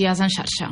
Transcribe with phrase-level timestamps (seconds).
[0.00, 0.68] Notícies en xarxa.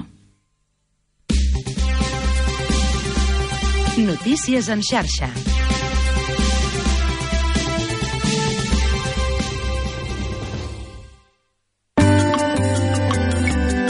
[3.98, 5.28] Notícies en xarxa.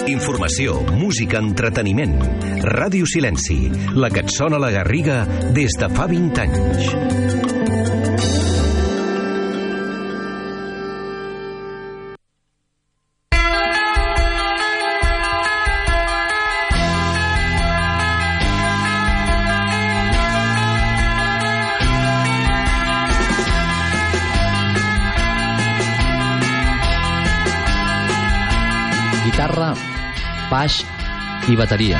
[0.09, 2.19] Informació, música, entreteniment.
[2.67, 5.23] Ràdio Silenci, la que et sona a la Garriga
[5.55, 7.48] des de fa 20 anys.
[31.49, 31.99] I bateria.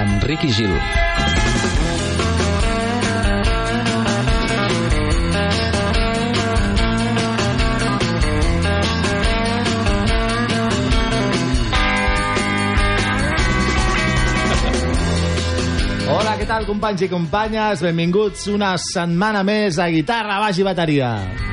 [0.00, 0.72] Enric i Gil.
[16.08, 17.84] Hola, tal, companys i companyes?
[17.84, 21.49] Benvinguts una setmana més a Guitarra, Baix i Bateria.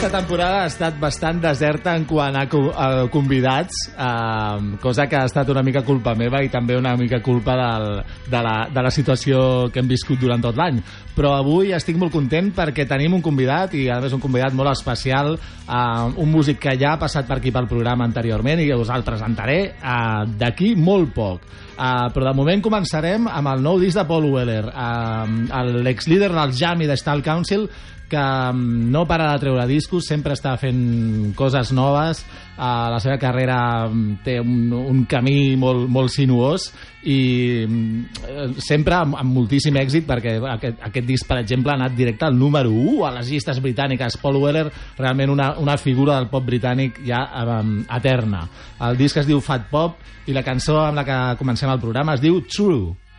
[0.00, 5.18] Aquesta temporada ha estat bastant deserta en quant a, co- a convidats, eh, cosa que
[5.18, 7.84] ha estat una mica culpa meva i també una mica culpa del,
[8.32, 10.80] de, la, de la situació que hem viscut durant tot l'any.
[11.12, 14.72] Però avui estic molt content perquè tenim un convidat, i a més un convidat molt
[14.72, 15.34] especial,
[15.68, 18.88] eh, un músic que ja ha passat per aquí pel programa anteriorment i que us
[18.96, 21.44] el presentaré eh, d'aquí molt poc.
[21.80, 26.52] Uh, però de moment començarem amb el nou disc de Paul Weller, uh, l'ex-líder del
[26.52, 27.64] Jam i de Style Council,
[28.10, 32.20] que mm, no para de treure discos, sempre està fent coses noves,
[32.58, 36.68] uh, la seva carrera mm, té un, un camí molt, molt sinuós
[37.02, 41.78] i mm, eh, sempre amb, amb moltíssim èxit perquè aquest, aquest disc, per exemple, ha
[41.80, 44.18] anat directe al número 1 a les llistes britàniques.
[44.20, 44.66] Paul Weller,
[44.98, 48.44] realment una, una figura del pop britànic ja um, eterna.
[48.88, 52.18] El disc es diu Fat Pop i la cançó amb la que comencem el programa
[52.18, 53.09] es diu True.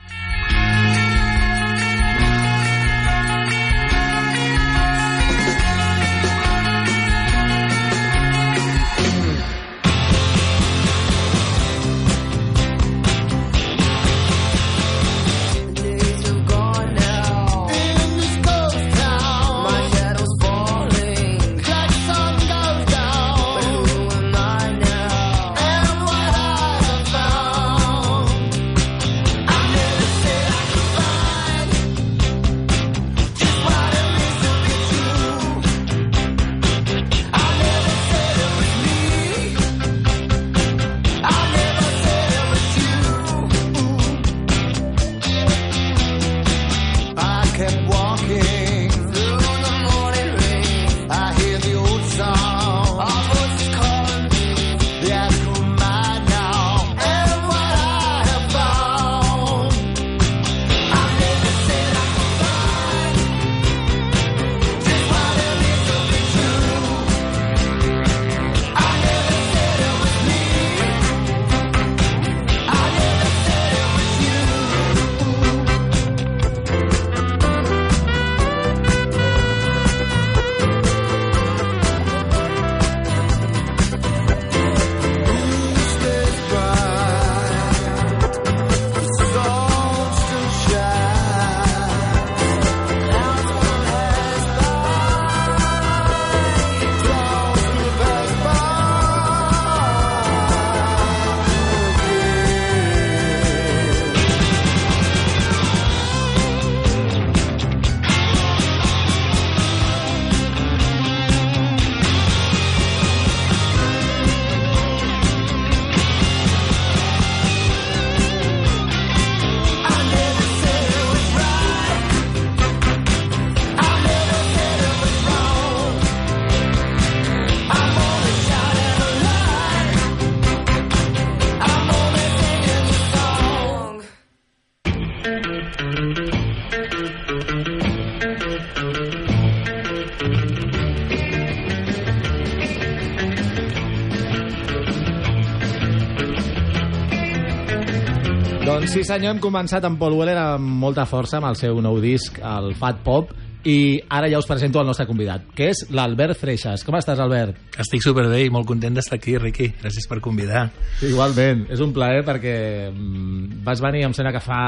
[149.11, 152.71] Senyor, hem començat amb Paul Weller amb molta força amb el seu nou disc, el
[152.79, 153.33] Fat Pop,
[153.67, 156.85] i ara ja us presento el nostre convidat, que és l'Albert Freixas.
[156.87, 157.57] Com estàs, Albert?
[157.81, 159.67] Estic superbé i molt content d'estar aquí, Riqui.
[159.81, 160.69] Gràcies per convidar.
[161.05, 162.55] Igualment, és un plaer perquè
[162.87, 164.61] mm, vas venir, em sembla que fa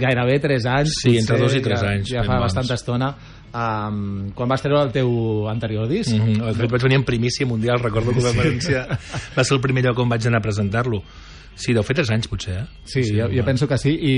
[0.00, 0.94] gairebé 3 anys.
[1.02, 3.10] Sí, entre potser, dos i tres ja, anys, Ja fa bastanta estona.
[3.50, 5.10] Um, quan vas treure el teu
[5.50, 6.14] anterior disc?
[6.14, 6.46] Mm -hmm.
[6.46, 8.86] De fet, vaig venir en primícia mundial, recordo que va, València
[9.36, 11.02] va ser el primer lloc on vaig anar a presentar-lo.
[11.60, 12.66] Sí, deu fer 3 anys, potser, eh?
[12.88, 13.92] Sí, jo, jo penso que sí.
[13.92, 14.14] I,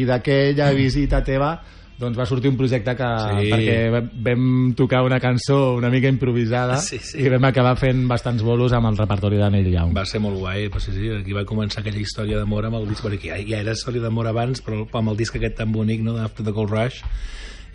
[0.00, 1.58] i d'aquella visita teva
[1.96, 3.06] doncs va sortir un projecte que,
[3.40, 3.46] Sí.
[3.48, 7.22] perquè vam- vam tocar una cançó una mica improvisada Sí, sí.
[7.24, 9.94] i vam acabar fent bastants bolos amb el repertori de Neil Young.
[9.96, 12.88] Va ser molt guai, però sí, sí, aquí va començar aquella història d'amor amb el
[12.90, 16.00] disc, perquè ja, ja era història d'amor abans, però amb el disc aquest tan bonic,
[16.04, 17.00] no?, d'After the Gold Rush,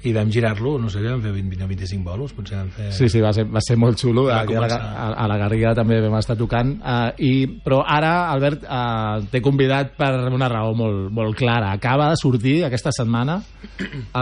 [0.07, 2.89] i vam girar-lo, no sé, vam fer 20 o 25 bolos, potser vam fer...
[2.95, 4.25] Sí, sí, va ser, va ser molt xulo.
[4.29, 6.73] Va Aquí a, la, a, a la Garriga també vam estar tocant.
[6.79, 7.31] Uh, i,
[7.61, 11.75] però ara, Albert, uh, t'he convidat per una raó molt, molt clara.
[11.77, 13.41] Acaba de sortir aquesta setmana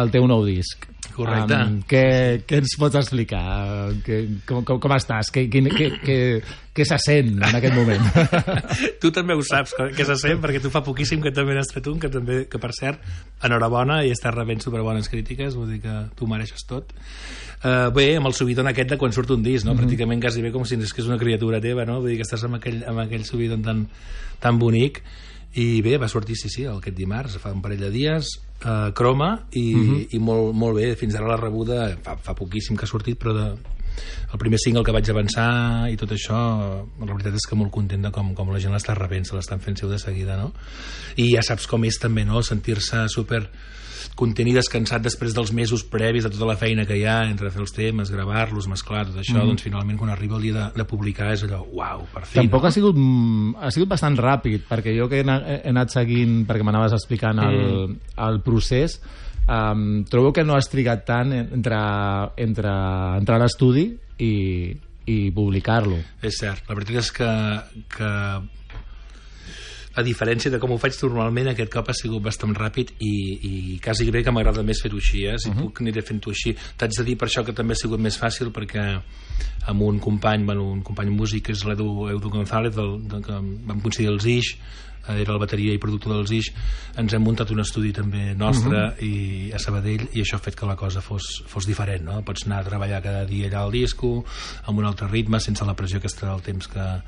[0.02, 0.89] el teu nou disc.
[1.20, 1.58] Correcte.
[1.60, 2.04] Um, què,
[2.48, 3.42] què ens pots explicar?
[4.06, 5.32] Que, com, com, com estàs?
[5.36, 6.18] Què, què, què, què,
[6.76, 8.08] què se sent en aquest moment?
[9.04, 11.92] tu també ho saps, que se sent, perquè tu fa poquíssim que també n'has fet
[11.92, 13.04] un, que també, que per cert,
[13.44, 16.96] enhorabona i estàs rebent superbones crítiques, vull dir que tu mereixes tot.
[17.60, 19.74] Uh, bé, amb el subidon aquest de quan surt un disc, no?
[19.74, 19.84] Mhm.
[19.84, 22.00] pràcticament quasi bé com si és que és una criatura teva, no?
[22.00, 23.88] vull dir que estàs amb aquell, amb aquell subidon tan,
[24.40, 25.04] tan bonic,
[25.56, 29.48] i bé, va sortir, sí, sí, aquest dimarts, fa un parell de dies, uh, croma,
[29.52, 30.08] i, Mhm.
[30.12, 33.34] i molt, molt bé, fins ara la rebuda, fa, fa poquíssim que ha sortit, però
[33.34, 33.58] de,
[34.32, 38.02] el primer single que vaig avançar i tot això, la veritat és que molt content
[38.02, 40.54] de com, com la gent l'està rebent, se l'estan fent seu de seguida, no?
[41.18, 43.50] I ja saps com és també, no?, sentir-se super
[44.20, 47.52] content i descansat després dels mesos previs de tota la feina que hi ha entre
[47.54, 49.54] fer els temes, gravar-los, mesclar, tot això, mm.
[49.54, 52.40] doncs finalment quan arriba el dia de, de publicar és allò, uau, per fi.
[52.42, 56.44] Tampoc ha sigut, mm, ha sigut bastant ràpid, perquè jo que he he anat seguint,
[56.50, 57.96] perquè m'anaves explicant el,
[58.28, 59.00] el procés,
[59.48, 61.80] um, trobo que no has trigat tant entre,
[62.42, 62.76] entre
[63.20, 64.34] entrar a l'estudi i,
[65.10, 66.00] i publicar-lo.
[66.26, 67.34] És cert, la veritat és que,
[67.98, 68.14] que
[70.00, 73.14] a diferència de com ho faig normalment, aquest cop ha sigut bastant ràpid i,
[73.50, 73.54] i
[73.84, 75.38] quasi bé que m'agrada més fer-ho així, eh?
[75.38, 75.68] si uh -huh.
[75.68, 76.56] puc aniré fent-ho així.
[76.78, 79.02] T'haig de dir per això que també ha sigut més fàcil perquè
[79.68, 83.32] amb un company, bueno, un company músic que és l'Edu Edu González, del, de, que
[83.32, 84.56] vam coincidir els Ix,
[85.08, 86.52] eh, era el bateria i productor dels Ix,
[86.98, 89.04] ens hem muntat un estudi també nostre uh -huh.
[89.04, 92.22] i a Sabadell i això ha fet que la cosa fos, fos diferent, no?
[92.24, 94.26] Pots anar a treballar cada dia allà al disco,
[94.64, 97.02] amb un altre ritme, sense la pressió aquesta del temps que,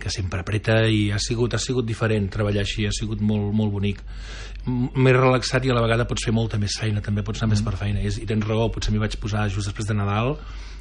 [0.00, 3.72] que sempre apreta i ha sigut, ha sigut diferent treballar així, ha sigut molt, molt
[3.72, 4.02] bonic.
[4.66, 7.52] M- m'he relaxat i a la vegada pots fer molta més feina, també pots anar
[7.52, 7.56] mm.
[7.58, 8.02] més per feina.
[8.02, 10.36] I, i tens raó, potser m'hi vaig posar just després de Nadal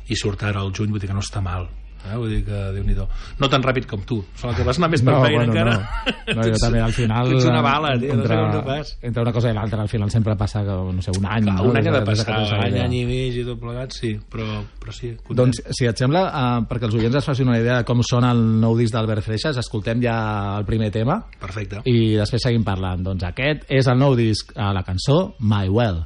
[0.10, 1.70] i surt ara al juny, vull dir que no està mal
[2.10, 2.18] eh?
[2.18, 5.04] vull dir que déu nhi no tan ràpid com tu, solo que vas anar més
[5.06, 6.38] per feina encara no.
[6.38, 8.64] no, jo també al final tu ets una bala, tio, no sé entre, com t'ho
[8.68, 11.58] fas entre una cosa i l'altra al final sempre passa no sé, un any Clar,
[11.58, 11.70] no?
[11.72, 14.14] un any ha de que passar, la any, any i mig i tot plegat, sí,
[14.32, 15.40] però, però sí, content.
[15.44, 18.32] Doncs, si et sembla, uh, perquè els oients es facin una idea de com sona
[18.36, 20.16] el nou disc d'Albert Freixas, escoltem ja
[20.60, 21.84] el primer tema perfecte.
[21.90, 23.04] i després seguim parlant.
[23.06, 26.04] Doncs aquest és el nou disc, a la cançó My Well.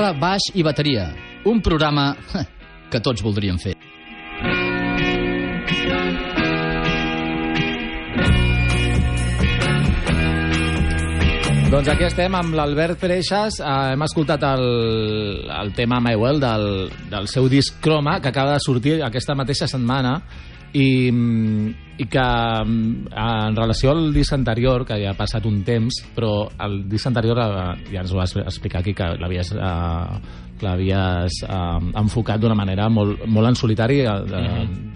[0.00, 1.10] Guitarra, baix i bateria.
[1.44, 2.14] Un programa
[2.90, 3.74] que tots voldríem fer.
[11.68, 13.60] Doncs aquí estem amb l'Albert Freixas.
[13.60, 14.64] Eh, hem escoltat el,
[15.60, 16.64] el tema My Well del,
[17.12, 20.16] del seu disc Croma, que acaba de sortir aquesta mateixa setmana
[20.72, 22.26] i, mm, i que
[22.64, 27.10] mm, en relació al disc anterior, que ja ha passat un temps, però el disc
[27.10, 30.20] anterior eh, ja ens ho vas explicar aquí, que l'havies eh,
[30.60, 34.90] l'havies eh, enfocat d'una manera molt, molt en solitari, eh, eh,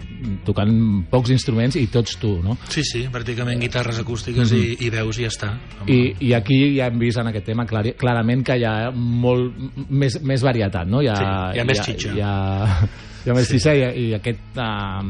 [0.45, 0.73] tocant
[1.11, 2.57] pocs instruments i tots tu, no?
[2.73, 4.81] Sí, sí, pràcticament guitarres acústiques mm -hmm.
[4.81, 5.49] i, i veus i ja està.
[5.87, 9.53] I, I aquí ja hem vist en aquest tema clar, clarament que hi ha molt
[9.89, 11.01] més, més varietat, no?
[11.01, 12.13] Hi ha, Sí, hi ha més xitxa.
[12.15, 12.87] Hi ha,
[13.33, 15.01] ha més xitxa i, i aquest, uh,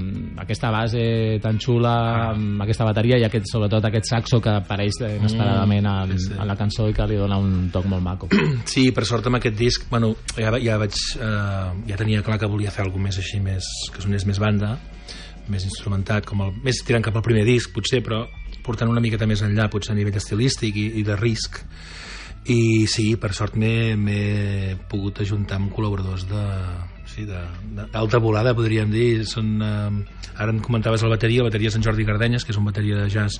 [0.46, 1.04] aquesta base
[1.44, 1.94] tan xula,
[2.32, 6.34] amb aquesta bateria i aquest, sobretot aquest saxo que apareix inesperadament en, Mm, sí, sí.
[6.40, 8.30] en la cançó i que li dona un toc molt maco.
[8.76, 12.50] Sí, per sort amb aquest disc, bueno, ja, ja vaig, eh, ja tenia clar que
[12.50, 14.76] volia fer alguna més així, més, que sonés més banda,
[15.52, 18.24] més instrumentat, com el, més tirant cap al primer disc, potser, però
[18.66, 21.62] portant una miqueta més enllà, potser a nivell estilístic i, i de risc.
[22.50, 26.44] I sí, per sort m'he pogut ajuntar amb col·laboradors de,
[27.16, 29.26] sí, d'alta volada, podríem dir.
[29.30, 32.66] Són, eh, ara em comentaves la bateria, la bateria en Jordi Gardenyes, que és un
[32.66, 33.40] bateria de jazz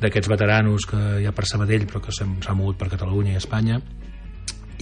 [0.00, 3.82] d'aquests veteranos que hi ha per Sabadell, però que s'ha mogut per Catalunya i Espanya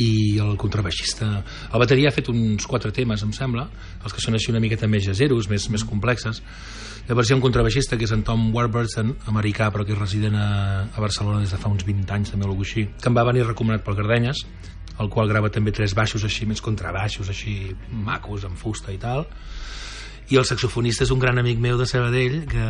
[0.00, 1.26] i el contrabaixista
[1.72, 3.66] el bateria ha fet uns quatre temes em sembla,
[4.04, 6.40] els que són així una miqueta més jazzeros, més, més complexes
[7.08, 10.38] llavors hi ha un contrabaixista que és en Tom Warburton americà però que és resident
[10.40, 10.48] a,
[10.88, 13.84] a Barcelona des de fa uns 20 anys també així, que em va venir recomanat
[13.84, 14.44] pel Gardenyes
[15.00, 19.26] el qual grava també tres baixos així, més contrabaixos així macos, amb fusta i tal
[20.30, 22.66] i el saxofonista és un gran amic meu de Sabadell que,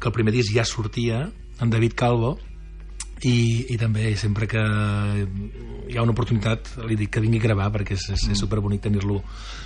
[0.00, 1.22] que el primer disc ja sortia
[1.62, 2.34] en David Calvo
[3.24, 3.36] i,
[3.70, 7.94] i també sempre que hi ha una oportunitat li dic que vingui a gravar perquè
[7.96, 9.20] és, és, és superbonic tenir-lo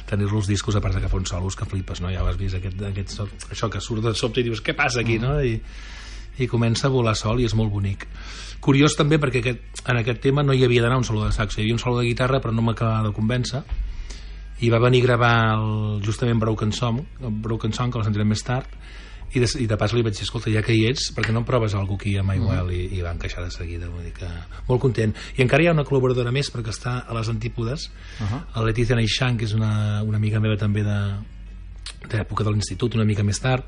[0.08, 2.12] tenir els discos a part de que fa uns solos que flipes no?
[2.12, 3.16] ja ho has vist aquest, aquest,
[3.48, 5.38] això que surt de sobte i dius què passa aquí no?
[5.40, 5.56] I,
[6.38, 8.07] i comença a volar sol i és molt bonic.
[8.61, 11.61] Curiós també perquè aquest, en aquest tema no hi havia d'anar un solo de saxo
[11.61, 13.62] hi havia un solo de guitarra però no m'acabava de convèncer.
[14.61, 18.42] I va venir a gravar el, justament Broken Song, Broken Song que el sentirem més
[18.42, 18.66] tard
[19.28, 21.42] i de, i de pas li vaig dir, escolta, ja que hi ets perquè no
[21.42, 24.14] em proves alguna aquí a My Well i, i va encaixar de seguida, vull dir
[24.16, 24.28] que
[24.68, 25.12] molt content.
[25.37, 28.40] I encara hi ha una col·laboradora més perquè està a les antípodes uh -huh.
[28.57, 30.99] la Leticia Naixan que és una, una amiga meva també de
[32.09, 33.64] d'època de l'institut, una mica més tard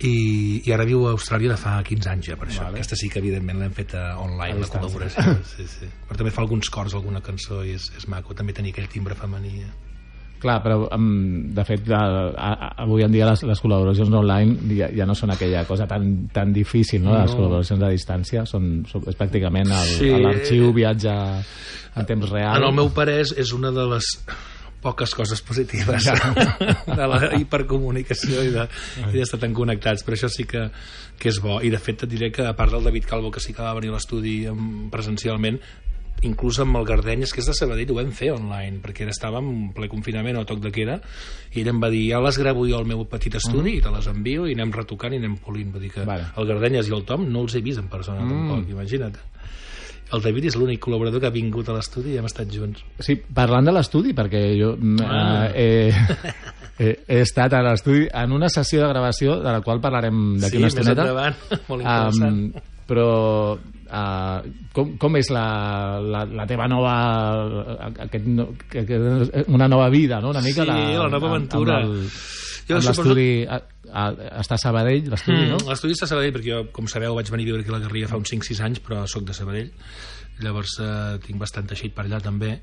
[0.00, 2.80] i, i ara viu a Austràlia de fa 15 anys ja per això, Vale.
[2.80, 5.86] aquesta sí que evidentment l'hem fet online la col·laboració sí, sí.
[6.08, 9.14] però també fa alguns cors alguna cançó i és, és maco també tenir aquell timbre
[9.14, 9.62] femení
[10.44, 12.00] Clar, però um, de fet a,
[12.36, 12.48] a,
[12.82, 16.50] avui en dia les, les col·laboracions online ja, ja no són aquella cosa tan, tan
[16.52, 17.14] difícil, no?
[17.16, 17.38] Les No.
[17.38, 20.10] col·laboracions a distància són, són és pràcticament el- Sí.
[20.20, 21.14] l'arxiu viatja
[21.96, 22.58] en temps real.
[22.60, 24.10] En el meu parer és, és una de les
[24.84, 26.04] poques coses positives
[27.00, 28.68] de la hipercomunicació i de-
[29.08, 30.66] i d'estar tan connectats, però això sí que,
[31.18, 33.40] que és bo i de fet et diré que a part del David Calvo que
[33.40, 34.42] sí que va venir a l'estudi
[34.92, 35.58] presencialment
[36.24, 39.48] inclús amb el Gardenyes, que és de Sabadell, ho vam fer online, perquè ara estàvem
[39.50, 40.94] en ple confinament o toc de queda,
[41.52, 43.90] i ell em va dir, ja les gravo jo al meu petit estudi i te
[43.92, 45.74] les envio i anem retocant i anem polint.
[45.74, 46.30] Vull dir que Vale.
[46.40, 49.18] el Gardenyes i el Tom no els he vist en persona tampoc, imagina't.
[50.14, 52.84] El David és l'únic col·laborador que ha vingut a l'estudi i hem estat junts.
[53.02, 55.48] Sí, parlant de l'estudi, perquè jo mm, Ah.
[55.54, 55.92] eh,
[56.78, 60.56] he, he estat a l'estudi en una sessió de gravació de la qual parlarem d'aquí
[60.56, 61.02] sí, una més estoneta.
[61.08, 61.34] endavant,
[61.68, 62.40] molt interessant.
[62.54, 63.04] Um, però
[63.56, 64.40] uh,
[64.76, 65.44] com, com és la,
[66.04, 66.92] la, la teva nova
[68.04, 68.82] aquest, no, que,
[69.48, 70.30] una nova vida no?
[70.34, 71.78] una mica Sí, la nova aventura.
[71.80, 72.10] amb, el-
[72.68, 73.60] Jo suposo- l'estudi a,
[74.40, 75.58] està a Sabadell l'estudi no?
[75.60, 77.76] Mm, L'estudi està a Sabadell, perquè jo, com sabeu, vaig venir a viure aquí a
[77.76, 79.70] la Garriga fa uns 5-6 anys, però sóc de Sabadell.
[80.42, 82.56] Llavors eh, tinc bastant teixit per allà també.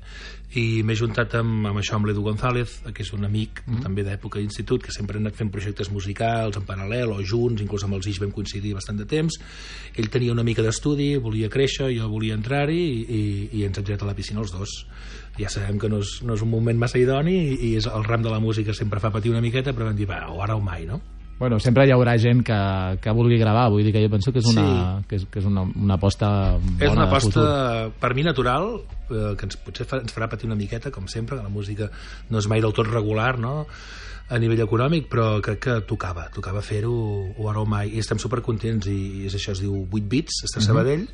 [0.60, 3.80] I m'he juntat amb, amb això amb l'Edu González, que és un amic mm.
[3.86, 7.86] també d'època d'institut, que sempre ha anat fent projectes musicals en paral·lel o junts, inclús
[7.86, 9.38] amb els Ix vam coincidir bastant de temps.
[9.96, 13.24] Ell tenia una mica d'estudi, volia créixer, jo volia entrar-hi i, i,
[13.60, 14.76] i ens hem tirat a la piscina els dos.
[15.40, 18.04] Ja sabem que no és, no és un moment massa idoni i, i és el
[18.04, 20.60] ram de la música sempre fa patir una miqueta, però vam dir, va, o ara
[20.60, 21.00] o mai, no?
[21.42, 22.56] Bueno, sempre hi haurà gent que,
[23.02, 25.06] que vulgui gravar, vull dir que jo penso que és una, Sí.
[25.10, 27.46] que és, que és una, una aposta bona és una aposta
[27.98, 28.68] per mi natural
[29.10, 31.90] eh, que ens, potser fa, ens farà patir una miqueta com sempre, que la música
[32.30, 33.64] no és mai del tot regular no?
[34.30, 36.94] a nivell econòmic però crec que tocava, tocava fer-ho
[37.34, 40.44] o ara o mai, i estem supercontents i, i és això, es diu 8 bits,
[40.46, 41.08] està a Sabadell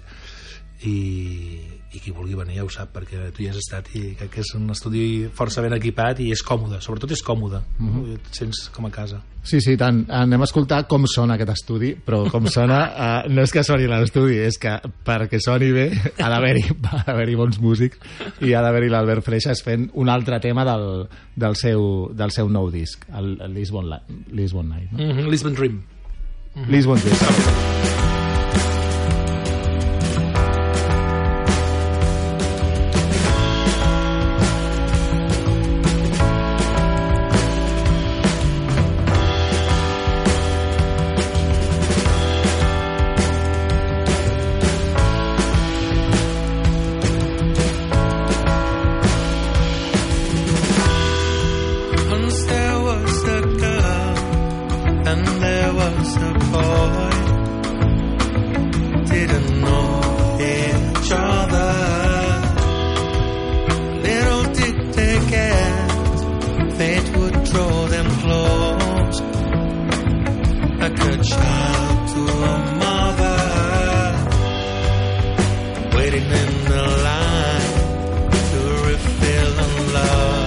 [0.86, 1.58] i,
[1.92, 4.44] i qui vulgui venir ja ho sap perquè tu hi has estat i crec que
[4.44, 8.14] és un estudi força ben equipat i és còmode, sobretot és còmode mm -hmm.
[8.14, 10.04] et sents com a casa Sí, sí, tant.
[10.10, 13.86] Anem a escoltar com sona aquest estudi, però com sona uh, no és que soni
[13.86, 14.68] l'estudi, és que
[15.04, 17.98] perquè soni bé ha d'haver-hi ha d'haver bons músics
[18.42, 22.70] i ha d'haver-hi l'Albert Freixas fent un altre tema del, del, seu, del seu nou
[22.70, 23.88] disc, el, el Lisbon,
[24.32, 24.92] Lisbon Night.
[24.92, 24.98] No?
[24.98, 25.30] mm -hmm.
[25.30, 25.82] Lisbon Dream
[26.66, 28.07] Lisbon Dream.
[76.40, 77.72] In the line.
[78.52, 80.37] To refill and love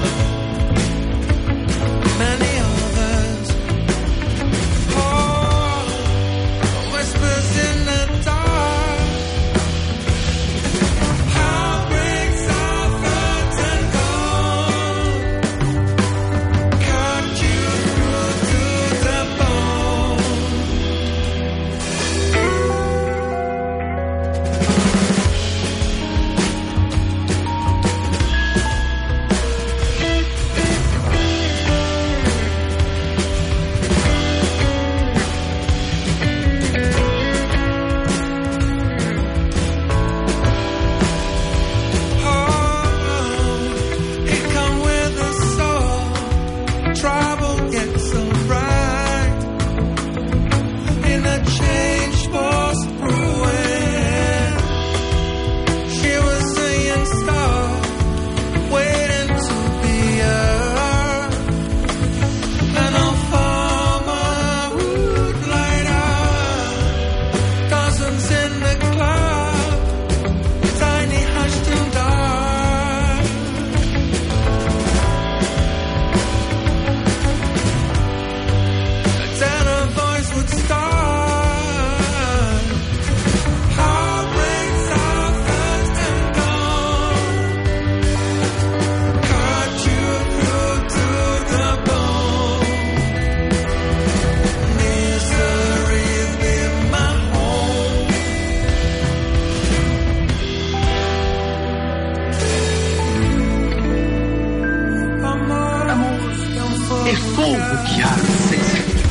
[107.41, 109.01] fogo que arde sem ser.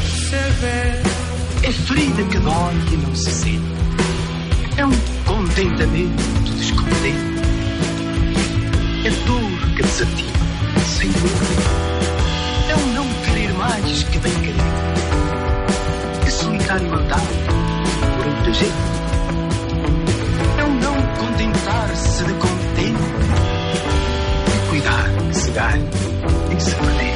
[1.62, 3.60] É ferida que dói e não se sente.
[4.76, 4.92] É um
[5.26, 7.40] contentamento descontente.
[9.04, 11.30] É dor que desativa sem dor.
[12.68, 14.54] É um não querer mais que bem querer.
[16.24, 18.72] É solitário andar por muita gente.
[20.56, 23.00] É um não contentar-se de contente.
[24.54, 25.84] É cuidar que se ganhe
[26.52, 27.09] e que se perder.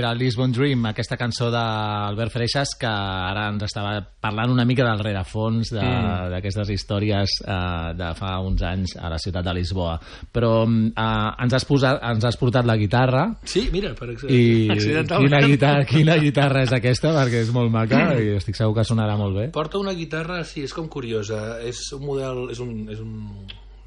[0.00, 5.02] Era Lisbon Dream, aquesta cançó d'Albert Freixas que ara ens estava parlant una mica del
[5.04, 6.30] rerefons Mm.
[6.32, 9.98] d'aquestes històries eh, de fa uns anys a la ciutat de Lisboa.
[10.32, 14.68] Però eh, ens, has posat, ens has portat la guitarra Sí, mira, per exemple, i
[14.72, 17.12] quina guitarra, quina guitarra és aquesta?
[17.20, 19.48] Perquè és molt maca i estic segur que sonarà molt bé.
[19.52, 21.58] Porta una guitarra, sí, és com curiosa.
[21.60, 23.18] És un model, és un, és un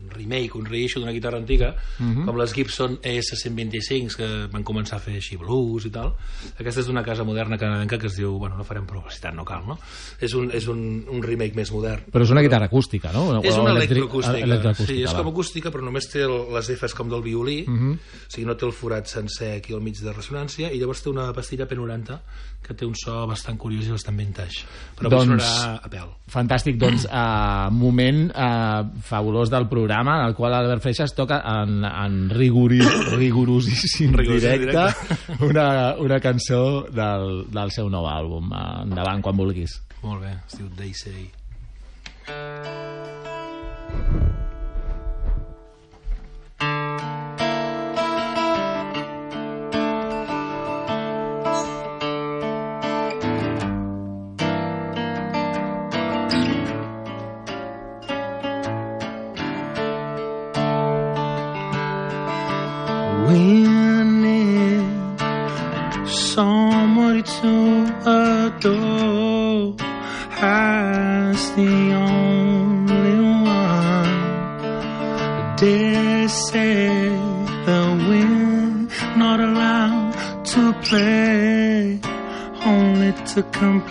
[0.10, 2.26] remake, un reissue d'una guitarra antiga, Mhm.
[2.26, 6.14] com les Gibson ES125 que van començar a fer així blues i tal.
[6.60, 9.66] Aquesta és d'una casa moderna canadenca que es diu, bueno, no farem publicitat, no cal,
[9.68, 9.78] no?
[10.20, 12.04] És un, és un, un remake més modern.
[12.12, 13.42] Però és una guitarra acústica, no?
[13.44, 14.38] És una electroacústica.
[14.44, 15.22] electroacústica, sí, és va.
[15.24, 17.92] com acústica, però només té les Fs com del violí, Mhm.
[17.94, 21.10] o sigui, no té el forat sencer aquí al mig de ressonància, i llavors té
[21.10, 22.22] una pastilla P90
[22.64, 24.64] que té un so bastant curiós i bastant vintage.
[24.98, 25.44] Però Doncs- doncs...
[25.44, 26.08] sonarà a pèl.
[26.32, 31.84] Fantàstic, doncs, uh, moment uh, fabulós del programa en el qual Albert Freixas toca en,
[31.86, 32.80] en rigori,
[33.16, 38.52] rigorosíssim Rigorosíssim directe una, una cançó del, del seu nou àlbum.
[38.84, 39.80] Endavant, quan vulguis.
[40.04, 41.30] Molt bé, es diu They Say.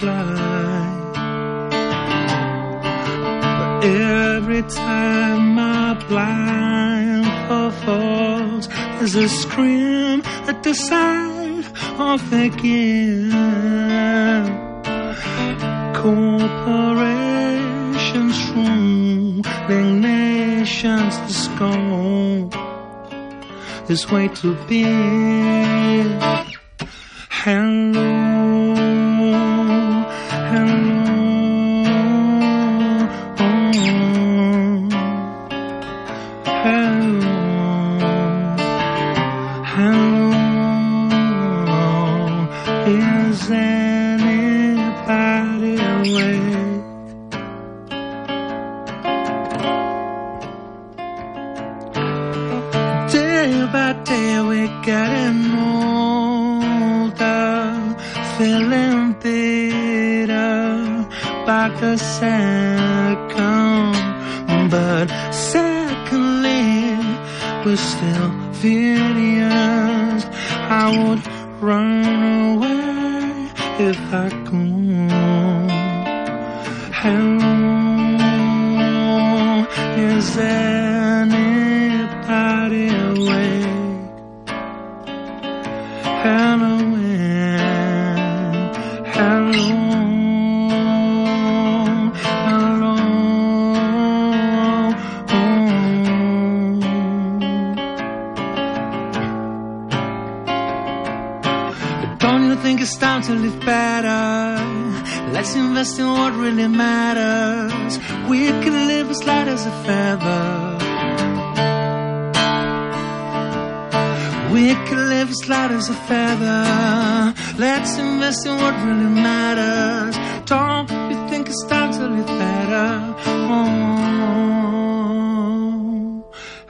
[0.03, 0.99] Comply.
[3.51, 11.67] But every time my blindfold falls, there's a scream at the side
[11.99, 12.31] of
[12.63, 13.31] gate.
[15.95, 22.51] Corporations ruling nations to scorn.
[23.87, 24.83] This way to be.
[27.45, 28.32] Hello, hello,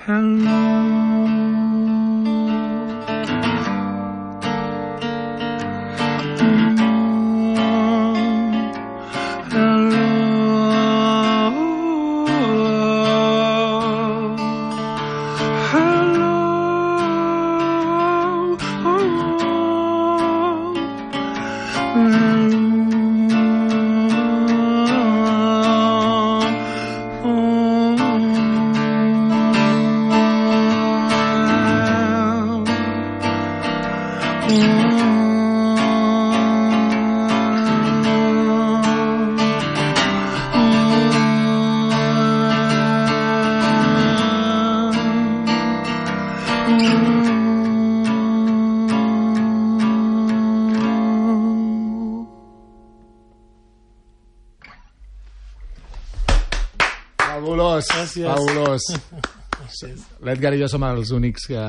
[0.06, 0.41] Hang.
[58.16, 59.40] Fabulós, fabulós.
[60.26, 61.60] L'Edgar i jo som els únics que,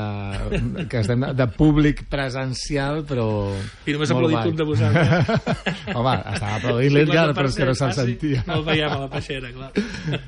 [0.90, 3.26] que estem de, de públic presencial, però...
[3.86, 5.30] I només ha aplaudit un de vosaltres.
[6.00, 8.00] Home, estava aplaudint l'Edgar, però és que no se'l Ah, sí?
[8.08, 8.42] sentia.
[8.48, 9.70] No el veiem a la peixera, clar.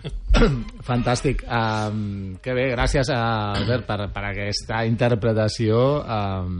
[0.89, 1.41] Fantàstic.
[1.49, 3.19] Um, que bé, gràcies, a
[3.57, 6.59] Albert, per, per aquesta interpretació um,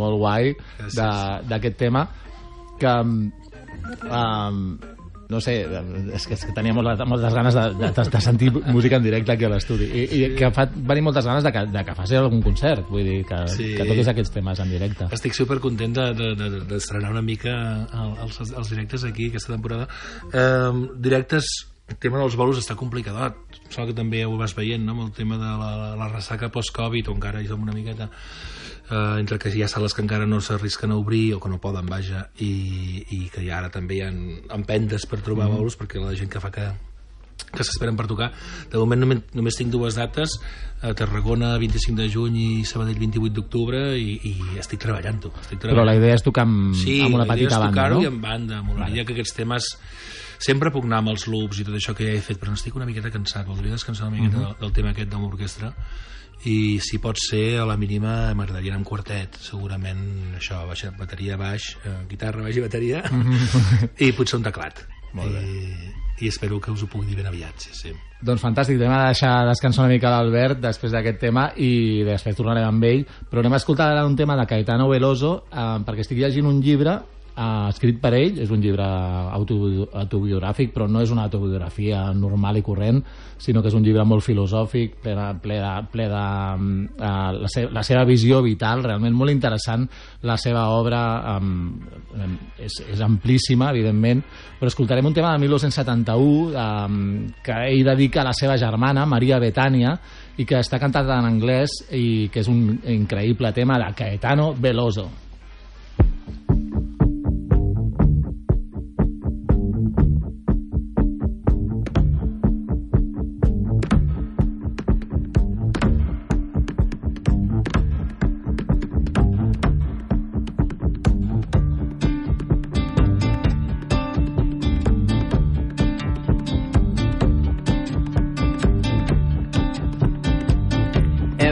[0.00, 0.54] molt guai
[0.96, 2.06] de- d'aquest tema
[2.80, 2.96] que
[4.08, 4.72] um,
[5.30, 5.54] no sé,
[6.12, 9.32] és que, és que tenia moltes, moltes ganes de, de, de sentir música en directe
[9.32, 12.18] aquí a l'estudi i, i que fa venir moltes ganes de que, de que faci
[12.18, 13.72] algun concert vull dir, que, Sí.
[13.78, 17.54] que toquis aquests temes en directe Estic super content d'estrenar de, de, d'estrenar una mica
[18.24, 19.86] els, els directes aquí aquesta temporada.
[20.32, 21.46] Eh, directes,
[21.90, 23.36] el tema dels bolos està complicadat.
[23.58, 26.50] Em sembla que també ho vas veient, no?, amb el tema de la, la ressaca
[26.52, 28.08] post-Covid, on encara som una miqueta
[28.90, 31.60] eh, entre que hi ha sales que encara no s'arrisquen a obrir o que no
[31.62, 32.52] poden, vaja, i,
[33.10, 34.12] i que ha ara també hi ha
[34.56, 35.58] empentes per trobar mm.
[35.58, 36.70] bolos perquè la gent que fa que
[37.50, 38.28] que s'esperen per tocar.
[38.70, 40.36] De moment només, només tinc dues dates,
[40.86, 45.32] a Tarragona 25 de juny i Sabadell 28 d'octubre i, i estic treballant-ho.
[45.42, 45.88] Estic però treballant.
[45.90, 48.04] la idea és tocar amb, sí, amb una la idea petita és banda tocar-ho no?
[48.04, 49.72] i amb banda, molaria que aquests temes
[50.40, 52.78] sempre puc anar amb els loops i tot això que ja he fet, però n'estic
[52.78, 55.74] una miqueta cansat, voldria descansar una miqueta del, del tema aquest de l'orquestra.
[56.48, 60.06] I si pot ser a la mínima m'agradaria anar amb quartet segurament.
[60.38, 63.02] Això, baixa, bateria baix eh, guitarra baix i bateria.
[64.06, 64.80] I potser un teclat.
[65.18, 65.42] Molt bé.
[65.44, 65.90] I,
[66.24, 67.92] i espero que us ho pugui dir ben aviat sí, sí.
[68.24, 71.70] Doncs fantàstic, anem a deixar descansar una mica l'Albert després d'aquest tema i
[72.06, 75.70] després tornarem amb ell, però anem a escoltar ara un tema de Caetano Veloso eh,
[75.86, 76.98] perquè estic llegint un llibre
[77.36, 82.60] eh, escrit per ell, és un llibre autobi autobiogràfic, però no és una autobiografia normal
[82.60, 83.02] i corrent,
[83.40, 86.24] sinó que és un llibre molt filosòfic, ple de, ple de, ple de
[87.00, 89.86] eh, la, se la seva visió vital, realment molt interessant,
[90.28, 91.02] la seva obra
[91.36, 92.30] eh,
[92.66, 94.22] és, és amplíssima, evidentment,
[94.60, 99.40] però escoltarem un tema de 1971 eh, que ell dedica a la seva germana, Maria
[99.40, 99.96] Betània,
[100.40, 105.08] i que està cantat en anglès i que és un increïble tema de Caetano Veloso.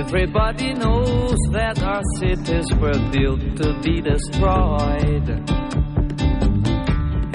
[0.09, 5.29] Everybody knows that our cities were built to be destroyed.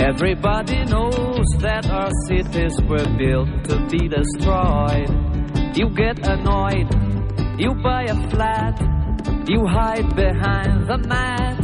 [0.01, 5.77] Everybody knows that our cities were built to be destroyed.
[5.77, 6.89] You get annoyed,
[7.62, 8.81] you buy a flat,
[9.47, 11.62] you hide behind the mat.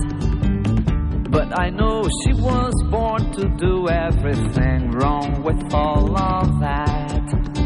[1.31, 7.58] But I know she was born to do everything wrong with all of that.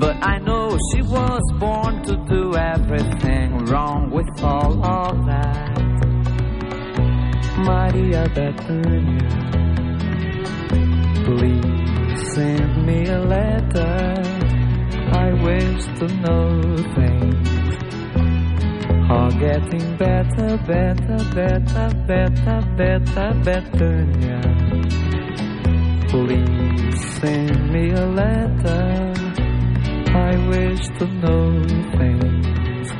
[0.00, 5.78] But I know she was born to do everything wrong with all of that.
[7.58, 9.28] Maria Bethania,
[11.26, 14.14] please send me a letter.
[15.12, 17.48] I wish to know things
[19.10, 24.40] are getting better, better, better, better, better, Bethania.
[26.08, 29.09] Please send me a letter.
[30.12, 31.62] I wish to know
[31.98, 32.90] things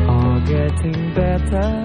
[0.00, 1.84] are getting better.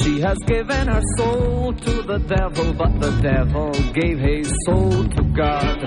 [0.00, 5.22] She has given her soul to the devil, but the devil gave his soul to
[5.34, 5.78] God.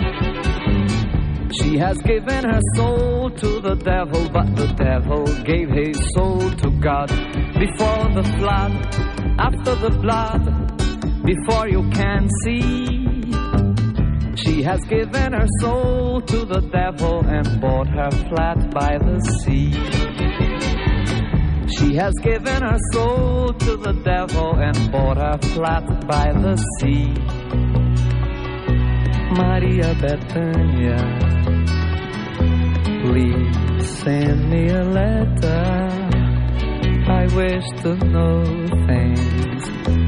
[1.53, 6.71] She has given her soul to the devil, but the devil gave his soul to
[6.81, 7.07] God.
[7.57, 8.73] Before the flood,
[9.39, 10.70] after the blood,
[11.23, 13.11] before you can see.
[14.35, 19.71] She has given her soul to the devil and bought her flat by the sea.
[21.77, 27.13] She has given her soul to the devil and bought her flat by the sea.
[29.33, 30.99] Maria Bethania,
[33.03, 36.01] please send me a letter.
[37.07, 38.43] I wish to know
[38.87, 40.00] things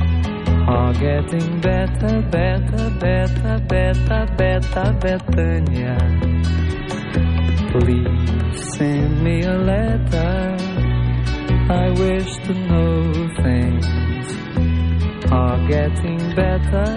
[0.74, 5.98] are getting better, better, better, better, better, Bethania.
[7.72, 10.58] Please send me a letter.
[11.70, 13.86] I wish to know things
[15.32, 16.90] are getting better.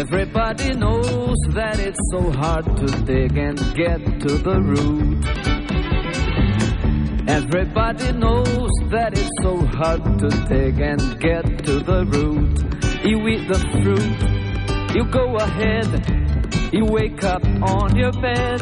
[0.00, 5.41] Everybody knows that it's so hard to dig and get to the root.
[7.28, 12.58] Everybody knows that it's so hard to dig and get to the root.
[13.04, 18.60] You eat the fruit, you go ahead, you wake up on your bed.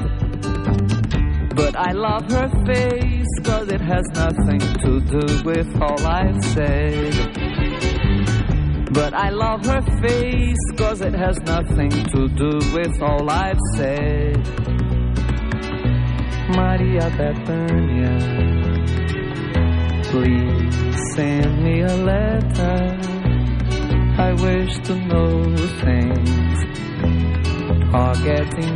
[1.57, 7.15] But I love her face, cause it has nothing to do with all I've said.
[8.93, 14.70] But I love her face, cause it has nothing to do with all I've said.
[16.57, 18.19] Maria Bethania,
[20.11, 22.99] please send me a letter.
[24.19, 26.41] I wish to know things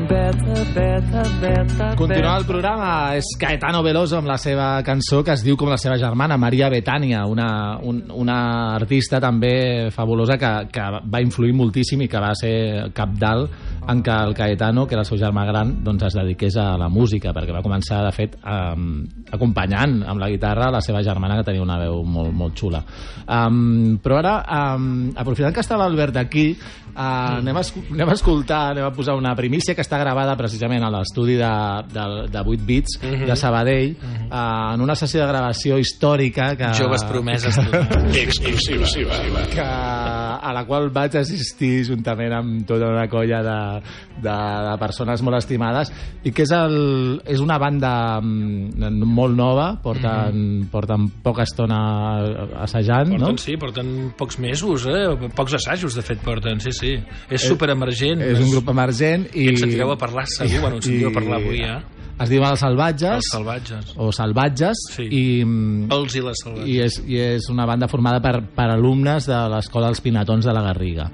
[0.08, 1.96] better, better, better.
[1.96, 5.78] Continuant el programa és Caetano Veloso amb la seva cançó que es diu com la
[5.80, 8.38] seva germana, Maria Betània, una, un, una
[8.74, 14.10] artista també fabulosa que, que va influir moltíssim i que va ser capdalt en que
[14.10, 17.52] el Caetano, que era el seu germà gran, doncs es dediqués a la música, perquè
[17.54, 19.02] va començar, de fet, um,
[19.34, 22.82] acompanyant amb la guitarra la seva germana, que tenia una veu molt, molt xula.
[23.24, 24.34] Um, però ara,
[24.76, 26.46] um, aprofitant que està l'Albert aquí,
[26.94, 27.64] uh, anem, a,
[27.96, 31.52] anem a escoltar, anem a posar una primícia que està gravada precisament a l'estudi de,
[31.92, 33.94] de, de 8 bits de Sabadell,
[34.30, 37.58] uh, en una sessió de gravació històrica que, Joves promeses.
[38.24, 39.20] Exclusiva.
[39.52, 44.34] que, a la qual vaig assistir juntament amb tota una colla de, de,
[44.68, 45.90] de persones molt estimades
[46.24, 46.76] i que és, el,
[47.26, 51.80] és una banda mm, molt nova porten, porten poca estona
[52.64, 53.38] assajant Porten, no?
[53.38, 55.30] sí, porten pocs mesos, eh?
[55.34, 56.94] Pocs assajos, de fet, porten, sí, sí.
[57.30, 58.20] És superemergent.
[58.24, 61.14] és un grup emergent i, I ens sentireu a parlar segur, bueno, ens sentireu a
[61.18, 61.80] parlar avui ja.
[62.22, 63.92] es diuen els salvatges Els salvatges.
[63.98, 65.06] o salvatges Sí.
[65.10, 66.68] i, mm, Els i les salvatges.
[66.70, 70.52] i és, i és una banda formada per, per alumnes de l'escola dels Pinatons de
[70.54, 71.08] la Garriga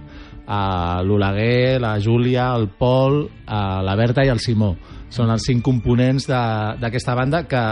[0.50, 4.74] uh, l'Oleguer, la Júlia, el Pol uh, la Berta i el Simó
[5.10, 7.62] són els cinc components de- d'aquesta banda que,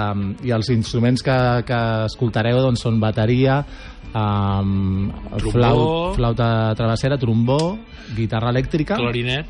[0.46, 1.36] i els instruments que,
[1.66, 3.60] que escoltareu doncs, són bateria
[4.10, 5.50] Trombó.
[5.52, 5.80] flau,
[6.16, 7.78] flauta travessera, trombó
[8.16, 9.46] guitarra elèctrica Clarinet.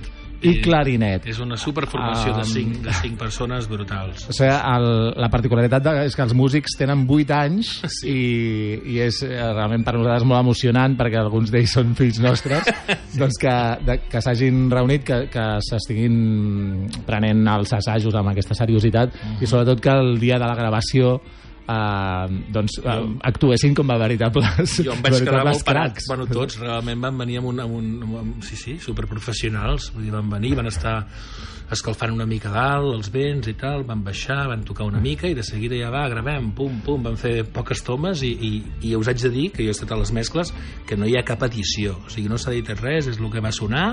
[0.47, 1.27] I clarinet.
[1.29, 4.27] És una superformació Um, de, cinc, de cinc persones brutals.
[4.29, 4.87] O sigui, el,
[5.19, 8.13] la particularitat de, és que els músics tenen 8 anys sí.
[8.13, 12.69] i, i és eh, realment per nosaltres molt emocionant perquè alguns d'ells són fills nostres.
[13.21, 13.57] Doncs que,
[13.89, 19.83] de, que s'hagin reunit que, que s'estiguin prenent els assajos amb aquesta seriositat i sobretot
[19.83, 21.19] que el dia de la gravació
[21.69, 22.97] eh, doncs eh,
[23.31, 26.03] actuessin com a veritables, Jo em vaig quedar molt parat.
[26.09, 29.93] Bueno, tots realment van venir amb un, amb un, amb un sí, sí, superprofessionals.
[29.95, 30.99] Vull dir, van venir, van estar
[31.69, 35.37] escalfant una mica dalt, els vents i tal, van baixar, van tocar una mica i
[35.37, 38.53] de seguida ja va, gravem, pum, pum, van fer poques tomes i, i,
[38.89, 40.55] i us haig de dir, que jo he estat a les mescles,
[40.89, 41.99] que no hi ha cap edició.
[42.07, 43.89] O sigui, no s'ha dit res, és el que va sonar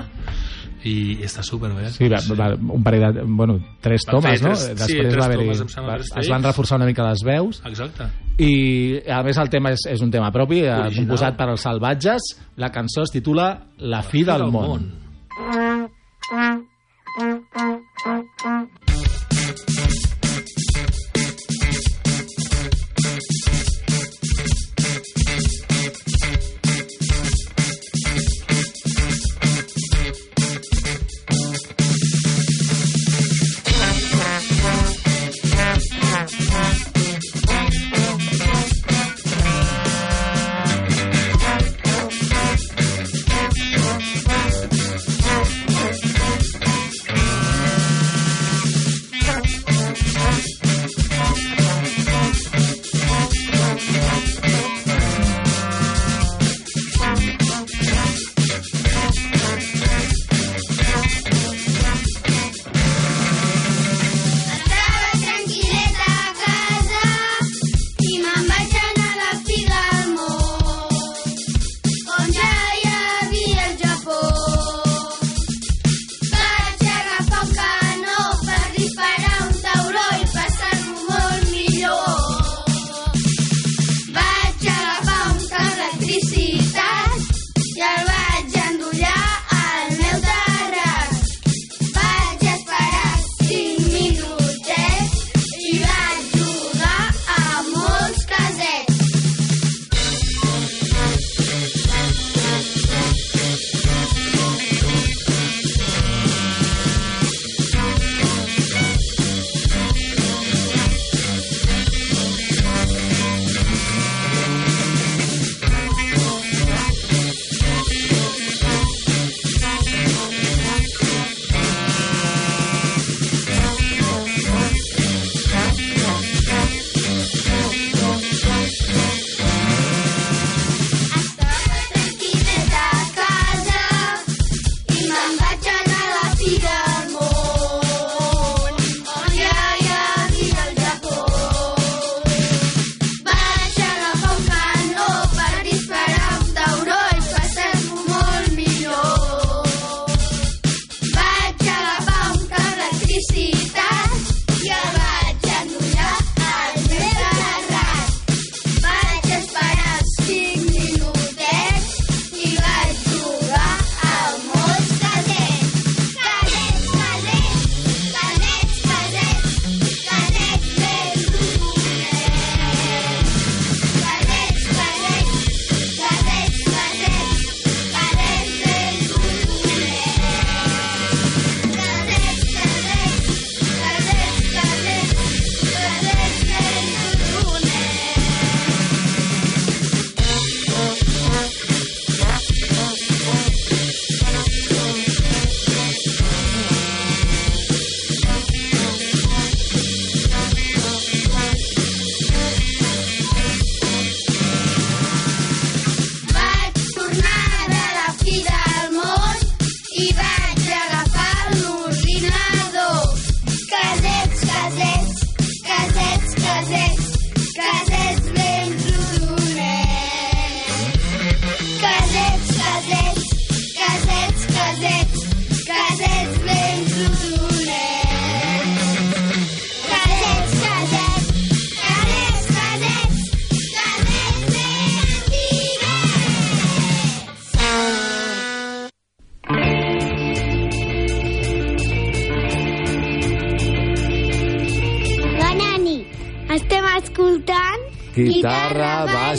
[0.86, 1.88] i està superbé.
[1.90, 3.24] Sí, va, va, un parell de...
[3.26, 4.52] Bueno, tres Van tomes, no?
[4.54, 5.48] tres- sí, Després tres va haver-hi-
[5.88, 8.06] va- es van reforçar una mica les veus Exacte.
[8.38, 10.94] i a més el tema és, és un tema propi eh, Original.
[11.02, 14.90] composat per els salvatges la cançó es titula La fi del, món.
[16.30, 16.65] Thank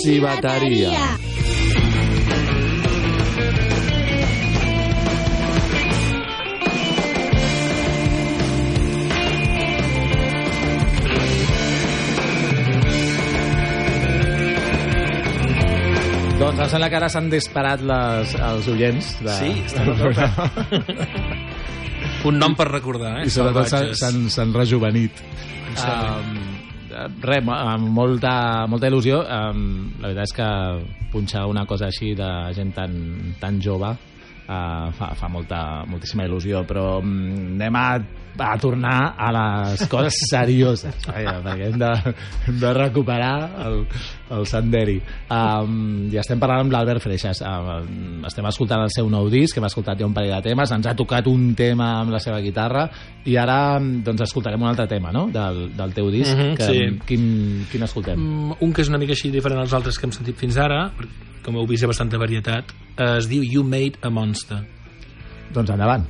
[0.07, 1.17] i bateria.
[16.37, 19.89] Doncs em sembla que ara s'han disparat les, els oients de, Sí, estan.
[22.29, 23.25] Un nom per recordar, eh?
[23.25, 23.89] I sobretot s'han-
[24.55, 25.23] rejuvenit.
[25.77, 26.36] Um,
[27.23, 29.21] res, amb molta, molta il·lusió.
[29.23, 29.65] Um,
[30.01, 30.51] la veritat és que
[31.13, 32.93] punxar una cosa així de gent tan,
[33.41, 33.95] tan jove
[34.47, 37.11] uh, fa, fa molta, moltíssima il·lusió, però um,
[37.55, 37.87] anem a,
[38.37, 41.91] a tornar a les coses serioses, vaja, perquè hem de,
[42.47, 43.33] hem de recuperar
[43.65, 43.79] el,
[44.37, 44.97] el Sanderi.
[45.33, 47.43] Um, I estem parlant amb l'Albert Freixas.
[47.45, 50.89] Um, estem escoltant el seu nou disc, hem escoltat ja un parell de temes, ens
[50.89, 52.87] ha tocat un tema amb la seva guitarra
[53.27, 55.27] i ara doncs, escoltarem un altre tema no?
[55.33, 56.33] del, del teu disc.
[56.33, 56.83] Mhm, que, sí.
[57.07, 57.23] quin,
[57.71, 58.19] quin escoltem?
[58.19, 60.85] Mm, un que és una mica així diferent als altres que hem sentit fins ara,
[60.97, 64.59] perquè, com heu vist hi ha bastanta varietat, eh, es diu You Made a Monster.
[65.55, 66.03] Doncs endavant.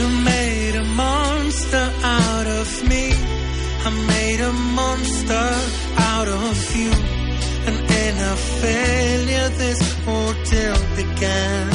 [0.00, 3.04] You made a monster out of me.
[3.84, 5.48] I made a monster
[6.14, 6.92] out of you.
[7.68, 11.68] And in a failure, this ordeal began.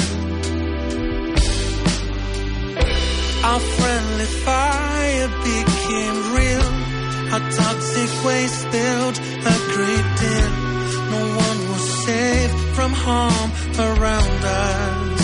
[3.50, 6.70] Our friendly fire became real.
[7.34, 10.67] Our toxic waste spilled a great deal.
[11.12, 15.22] No one was safe from harm around us.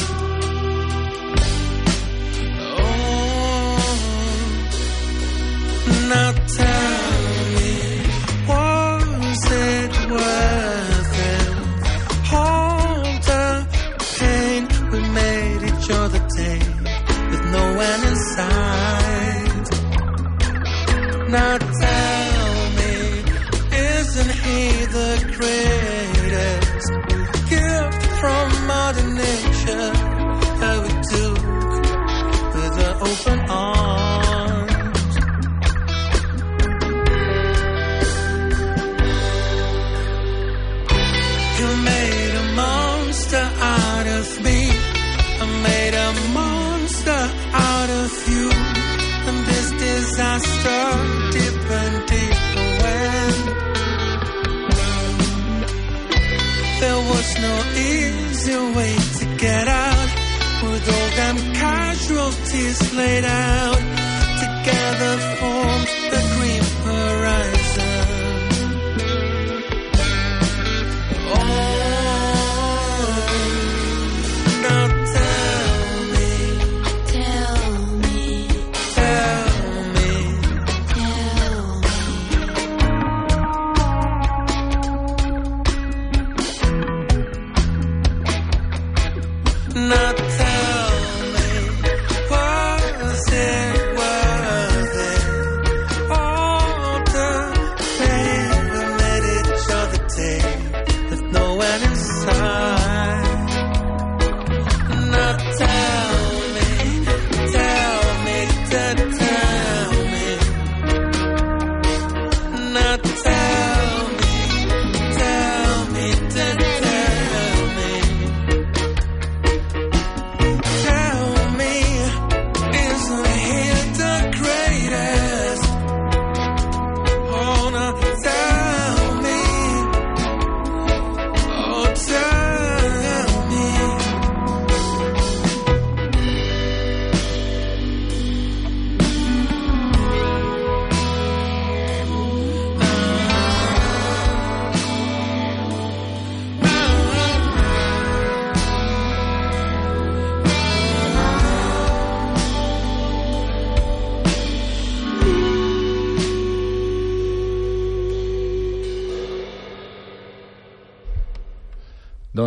[2.79, 3.77] Oh,
[6.09, 7.02] now tell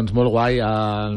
[0.07, 1.15] Doncs molt guai, eh,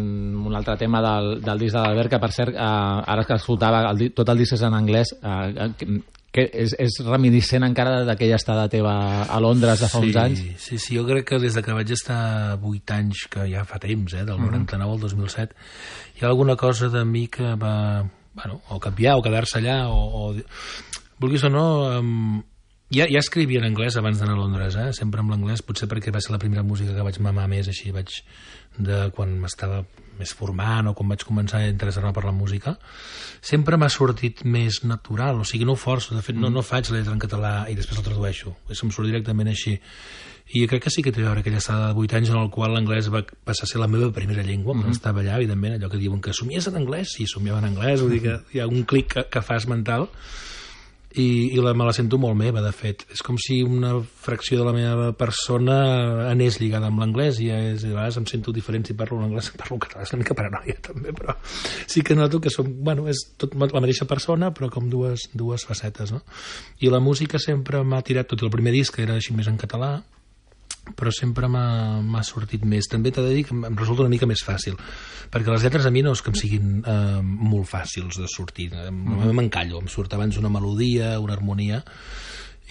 [0.49, 3.83] un altre tema del, del disc de l'Albert, que per cert, eh, ara que escoltava,
[3.91, 5.87] el, tot el disc és en anglès, eh, eh, que,
[6.33, 8.95] que és, és reminiscent encara d'aquella estada teva
[9.29, 10.41] a Londres de fa uns anys.
[10.57, 13.77] Sí, sí, jo crec que des de que vaig estar 8 anys, que ja fa
[13.81, 14.49] temps, eh, del Mhm.
[14.49, 15.53] 99 al 2007,
[16.17, 20.31] hi ha alguna cosa de mi que va, bueno, o canviar o quedar-se allà, o,
[20.31, 20.35] o...
[21.19, 22.41] Vulguis o no, um,
[22.89, 24.89] ja, ja escrivia en anglès abans d'anar a Londres, eh?
[24.97, 27.93] sempre amb l'anglès, potser perquè va ser la primera música que vaig mamar més, així
[27.93, 28.15] vaig
[28.79, 29.83] de quan m'estava
[30.19, 32.75] més formant o quan vaig començar a interessar-me per la música,
[33.41, 36.89] sempre m'ha sortit més natural, o sigui, no ho forço, de fet no, no faig
[36.91, 39.77] letra en català i després el tradueixo, se'm surt directament així.
[40.49, 42.47] I crec que sí que té a veure aquella estada de 8 anys en el
[42.49, 45.91] qual l'anglès va passar a ser la meva primera llengua, quan estava allà, evidentment, allò
[45.91, 48.67] que diuen que somies en anglès, sí, somiava en anglès, vull dir que hi ha
[48.67, 50.09] un clic que, que fas mental,
[51.18, 53.05] i, i la, me la sento molt meva, de fet.
[53.14, 55.78] És com si una fracció de la meva persona
[56.30, 59.49] anés lligada amb l'anglès i, és, i a vegades em sento diferent si parlo l'anglès
[59.57, 60.05] parlo català.
[60.05, 61.36] És una mica paranoia, també, però
[61.89, 65.66] sí que noto que som, bueno, és tot la mateixa persona, però com dues, dues
[65.66, 66.22] facetes, no?
[66.86, 69.57] I la música sempre m'ha tirat, tot el primer disc que era així més en
[69.57, 69.97] català,
[70.95, 72.89] però sempre m'ha sortit més.
[72.91, 74.77] També t'he de dir que em resulta una mica més fàcil,
[75.32, 78.71] perquè les lletres a mi no és que em siguin eh, molt fàcils de sortir.
[78.73, 79.32] Mm.
[79.38, 81.84] M'encallo, em surt abans una melodia, una harmonia,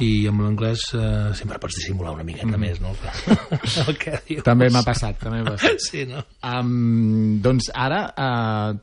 [0.04, 2.60] i amb l'anglès eh, sempre pots dissimular una miqueta mm.
[2.62, 2.94] més, no?
[3.86, 4.44] El que dius.
[4.46, 5.82] També m'ha passat, també m'ha passat.
[5.82, 6.22] Sí, no?
[6.46, 8.76] Um, doncs ara uh,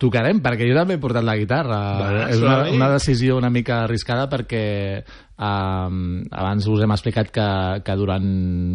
[0.00, 1.78] tocarem, perquè jo també he portat la guitarra.
[2.00, 4.64] Va, és una, una decisió una mica arriscada perquè
[5.38, 7.48] um, abans us hem explicat que,
[7.86, 8.26] que durant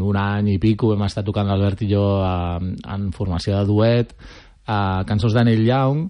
[0.02, 4.16] un any i pico hem estat tocant l'Albert i jo uh, en formació de duet,
[4.68, 6.06] uh, cançons de Neil Young,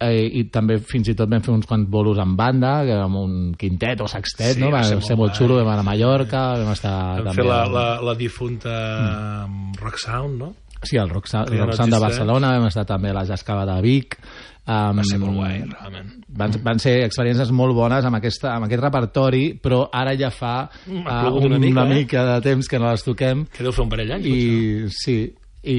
[0.00, 3.32] eh, i també fins i tot vam fer uns quants bolos en banda, amb un
[3.58, 4.70] quintet o sextet, Sí, no?
[4.72, 7.42] va va ser ser, molt xulo, vam anar a Mallorca, vam estar Vam també...
[7.42, 9.76] fer la, la, la difunta mm.
[9.80, 10.54] Rock Sound, no?
[10.86, 12.00] Sí, el no Rock Sound de.
[12.00, 14.18] Barcelona, vam estar també a la Jascava de Vic.
[14.66, 16.08] Um, Va ser molt guai, realment.
[16.40, 20.56] Van, van ser experiències molt bones amb, aquesta, amb aquest repertori, però ara ja fa
[20.86, 21.98] Mm, uh, plogut una, una mica, eh?
[22.00, 23.44] mica de temps que no les toquem.
[23.54, 24.86] Que deu fer un parell d'anys, potser.
[24.86, 25.18] I sí,
[25.66, 25.76] i,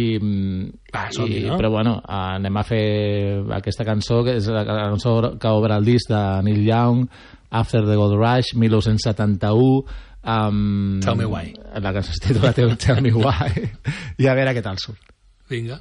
[0.94, 1.58] Va, som-hi, i, no?
[1.60, 2.84] però bueno, eh, anem a fer
[3.56, 7.06] aquesta cançó que és la cançó que obre el disc de Neil Young
[7.56, 9.86] After the Gold Rush 1971
[10.28, 11.54] um, Tell Me Why.
[11.82, 13.70] la cançó es titula Tell Me Why
[14.20, 15.14] i a veure què tal surt
[15.50, 15.80] Vinga.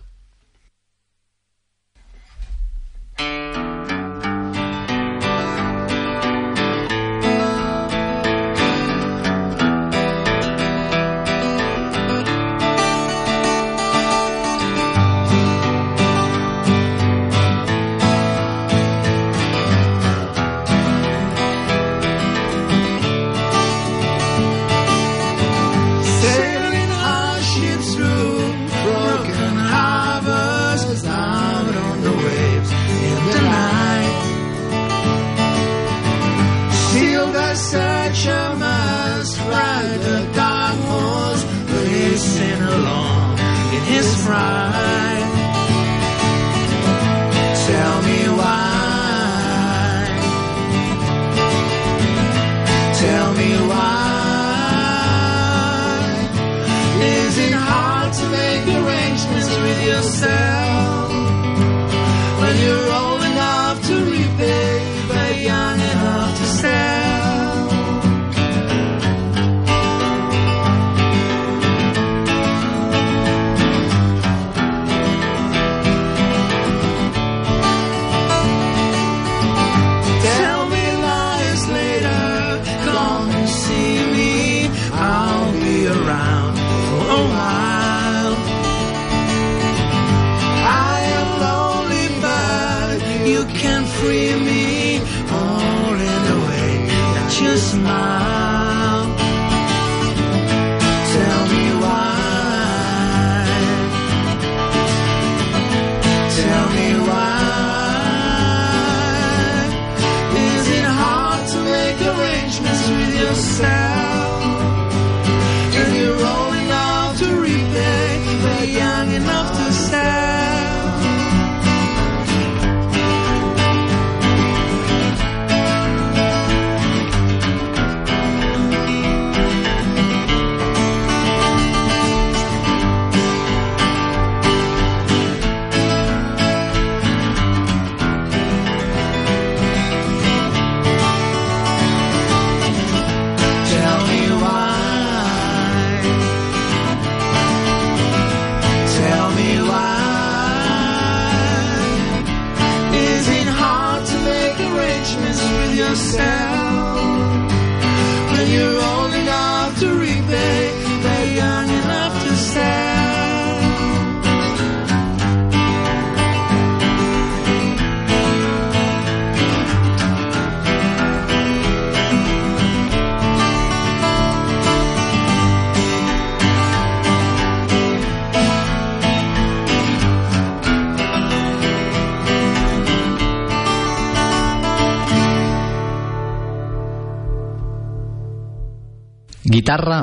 [189.57, 190.03] Guitarra,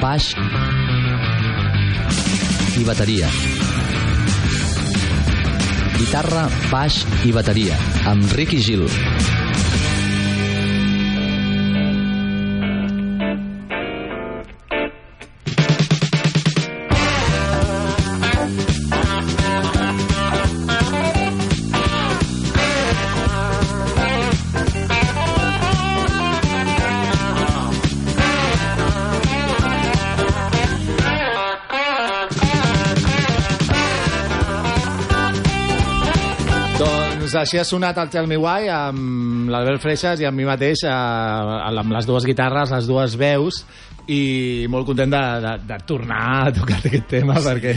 [0.00, 0.30] baix
[2.80, 3.28] i bateria.
[5.98, 7.76] Guitarra, baix i bateria,
[8.08, 8.88] amb Ricky Gil.
[37.40, 40.92] Així ha sonat el Tell Me Why amb l'Albert Freixas i amb mi mateix eh,
[40.92, 43.62] amb les dues guitarres, les dues veus
[44.08, 47.74] i molt content de, de, de tornar a tocar aquest tema sí, perquè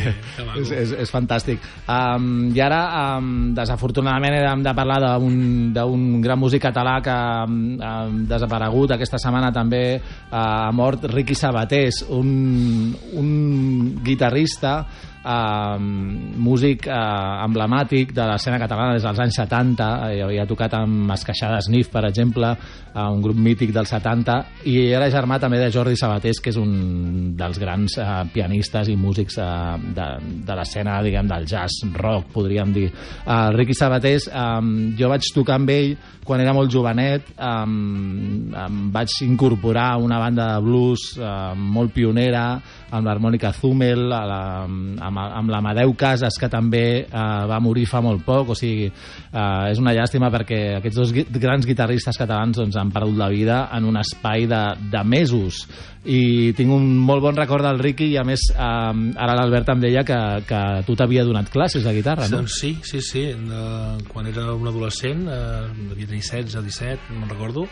[0.61, 1.59] és, és, és fantàstic.
[1.91, 2.79] Um, i ara
[3.17, 7.93] um, desafortunadament hem de parlar d'un d'un gran músic català que um, ha
[8.31, 12.31] desaparegut aquesta setmana també uh, ha mort Ricky Sabatés un,
[13.19, 13.31] un
[14.03, 14.79] guitarrista
[15.23, 15.77] eh,
[16.41, 21.61] músic eh, emblemàtic de l'escena catalana des dels anys 70 eh, havia tocat amb Esqueixada
[21.61, 22.53] Sniff per exemple,
[22.93, 24.37] eh, un grup mític dels 70
[24.71, 28.97] i era germà també de Jordi Sabatés que és un dels grans eh, pianistes i
[28.99, 29.49] músics eh,
[29.97, 30.07] de,
[30.47, 32.89] de l'escena diguem del jazz rock podríem dir.
[32.91, 34.47] Eh, Ricky Sabatés eh,
[34.97, 35.95] jo vaig tocar amb ell
[36.25, 37.33] quan era molt jovenet.
[37.35, 42.45] Eh, em vaig incorporar a una banda de blues eh, molt pionera
[42.91, 47.07] amb l'harmònica Zumel a la, amb, amb l'Amadeu Casas que també eh,
[47.49, 51.27] va morir fa molt poc o sigui, eh, és una llàstima perquè aquests dos gui-
[51.39, 54.61] grans guitarristes catalans doncs, han perdut la vida en un espai de,
[54.91, 55.63] de mesos
[56.01, 59.83] i tinc un molt bon record del Ricky i a més eh, ara l'Albert em
[59.83, 60.17] deia que,
[60.49, 62.39] que tu t'havia donat classes de guitarra no?
[62.41, 63.27] Doncs sí, sí, sí.
[63.31, 63.63] De,
[64.09, 67.67] quan era un adolescent, eh, devia tenir 16 o 17, no recordo,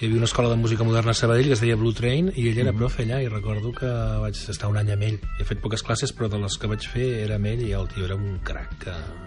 [0.00, 2.46] hi havia una escola de música moderna a Sabadell que es deia Blue Train i
[2.48, 3.88] ell era profe allà i recordo que
[4.22, 5.18] vaig estar un any amb ell.
[5.36, 7.84] He fet poques classes, però de les que vaig fer era amb ell i el
[7.92, 8.86] tio era un crac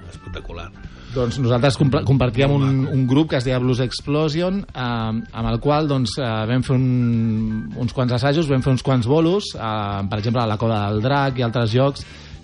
[0.09, 0.71] espectacular.
[1.13, 5.59] Doncs nosaltres compa- compartíem un, un grup que es deia Blues Explosion, eh, amb el
[5.61, 10.01] qual doncs, eh, vam fer un, uns quants assajos, vam fer uns quants bolos, eh,
[10.09, 12.01] per exemple, a la Coda del Drac i altres jocs,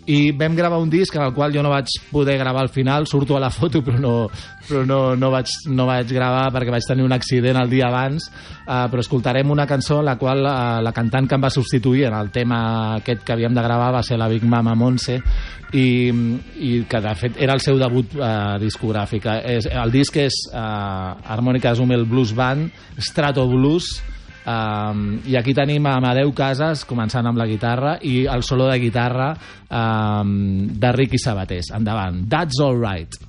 [0.10, 3.05] i vam gravar un disc en el qual jo no vaig poder gravar al final,
[3.07, 4.14] surto a la foto però no,
[4.66, 8.30] però no, no, vaig, no vaig gravar perquè vaig tenir un accident el dia abans,
[8.66, 12.07] eh, però escoltarem una cançó en la qual eh, la cantant que em va substituir
[12.10, 12.60] en el tema
[12.97, 15.20] aquest que havíem de gravar va ser la Big Mama Montse
[15.78, 15.88] i,
[16.57, 19.30] i que de fet era el seu debut eh, discogràfic.
[19.45, 23.99] És, el disc és eh, Harmònica Zumel Blues Band, Strato Blues,
[24.46, 28.80] Um, i aquí tenim a Amadeu Casas començant amb la guitarra i el solo de
[28.82, 29.34] guitarra
[29.70, 31.74] um, de Ricky Sabatés.
[31.76, 33.29] Endavant, That's All Right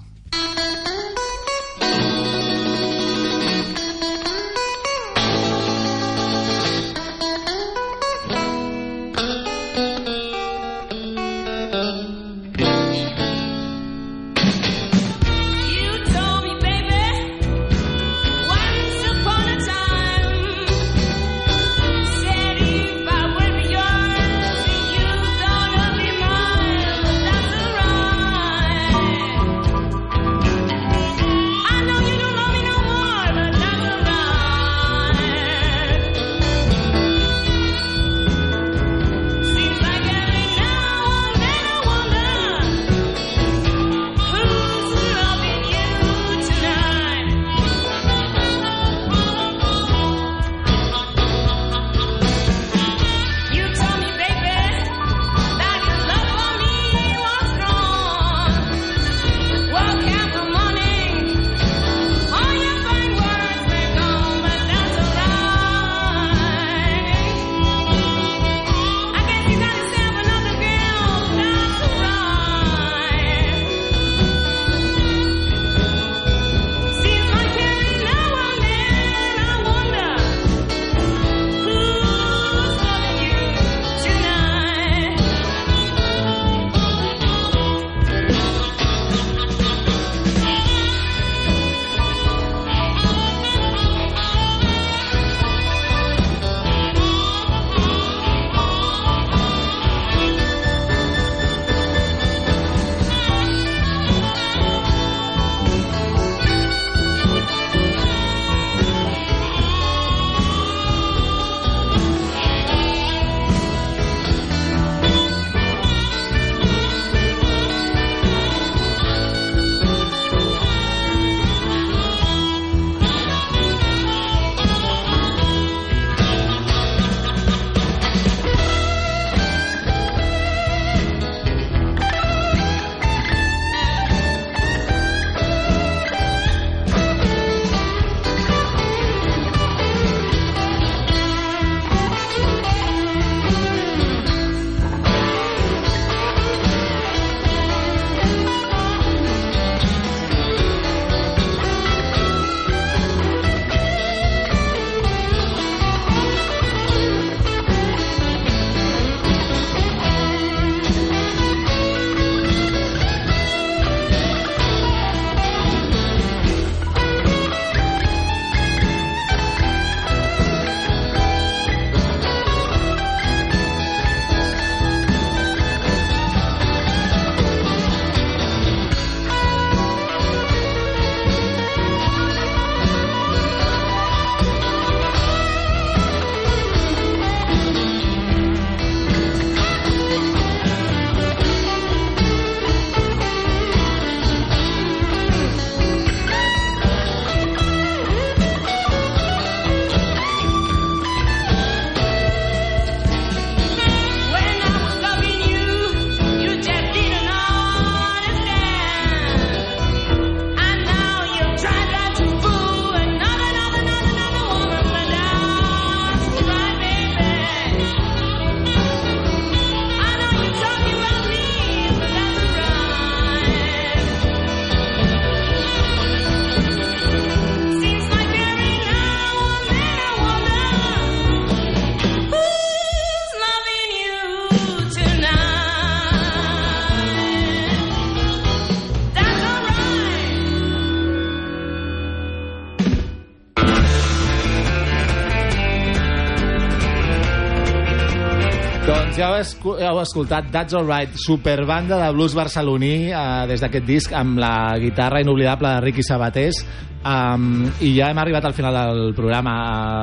[248.90, 254.40] Doncs ja heu, escoltat That's Alright, superbanda de blues barceloní eh, des d'aquest disc amb
[254.42, 256.58] la guitarra inoblidable de Ricky Sabatés
[257.06, 259.54] um, i ja hem arribat al final del programa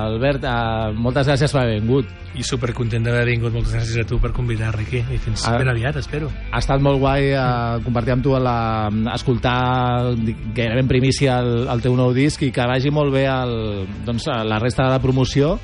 [0.06, 3.52] Albert, uh, moltes gràcies per haver vingut I supercontent d'haver vingut.
[3.56, 5.00] Moltes gràcies a tu per convidar, Riqui.
[5.02, 5.58] I fins Ah.
[5.58, 6.30] ben aviat, espero.
[6.52, 10.14] ha estat molt guai eh, compartir amb tu la, escoltar
[10.54, 14.28] gairebé en primícia el, el teu nou disc i que vagi molt bé el, doncs,
[14.28, 15.58] la resta de la promoció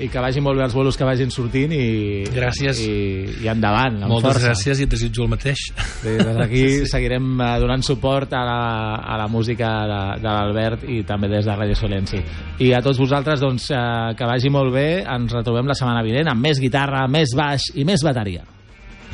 [0.00, 2.78] i que vagi molt bé els bolos que vagin sortint i, Gràcies.
[2.80, 4.46] i, i endavant, amb Moltes força.
[4.52, 5.66] gràcies i et desitjo el mateix.
[6.00, 6.62] Sí, des d'aquí
[6.92, 8.60] seguirem eh, donant suport a la,
[9.04, 12.22] a la música de, de l'Albert i també des de Radio Solenci.
[12.64, 14.88] I a tots vosaltres, doncs, eh, que vagi molt bé.
[15.04, 18.44] Ens retrobem la setmana vinent amb més guitarra, més baix i més bateria.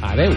[0.02, 0.34] Adeu!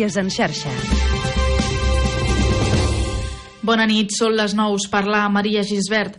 [0.00, 0.70] Notícies en xarxa.
[3.60, 4.86] Bona nit, són les nous.
[4.88, 6.14] Parla Maria Gisbert.